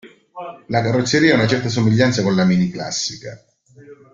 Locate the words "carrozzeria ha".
0.81-1.35